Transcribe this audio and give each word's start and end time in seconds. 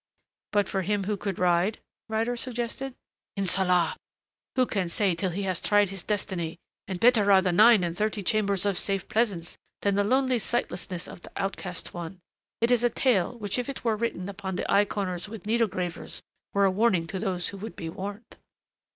"But 0.51 0.67
for 0.67 0.81
him 0.81 1.03
who 1.03 1.15
could 1.15 1.37
ride?" 1.37 1.77
Ryder 2.09 2.35
suggested. 2.35 2.95
"Inshallah! 3.37 3.95
Who 4.55 4.65
can 4.65 4.89
say 4.89 5.13
till 5.13 5.29
he 5.29 5.43
has 5.43 5.61
tried 5.61 5.91
his 5.91 6.01
destiny 6.01 6.57
and 6.87 6.99
better 6.99 7.31
are 7.31 7.41
the 7.43 7.51
nine 7.51 7.83
and 7.83 7.95
thirty 7.95 8.23
chambers 8.23 8.65
of 8.65 8.79
safe 8.79 9.07
pleasance 9.07 9.59
than 9.83 9.93
the 9.93 10.03
lonely 10.03 10.39
sightlessness 10.39 11.07
of 11.07 11.21
the 11.21 11.29
outcast 11.37 11.93
one.... 11.93 12.19
It 12.61 12.71
is 12.71 12.83
a 12.83 12.89
tale 12.89 13.37
which 13.37 13.59
if 13.59 13.69
it 13.69 13.83
were 13.83 13.95
written 13.95 14.27
upon 14.27 14.55
the 14.55 14.65
eye 14.73 14.85
corners 14.85 15.29
with 15.29 15.45
needle 15.45 15.67
gravers, 15.67 16.23
were 16.51 16.65
a 16.65 16.71
warning 16.71 17.05
to 17.05 17.19
those 17.19 17.49
who 17.49 17.57
would 17.57 17.75
be 17.75 17.87
warned." 17.87 18.37